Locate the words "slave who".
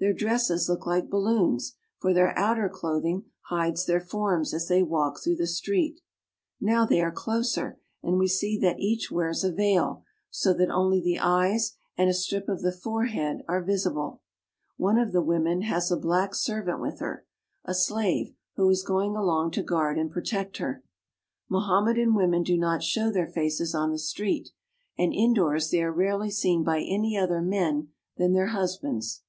17.74-18.70